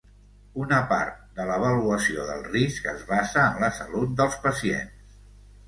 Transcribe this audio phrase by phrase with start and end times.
[0.61, 5.09] Una part de l'avaluació del risc es basa en la salut dels pacients.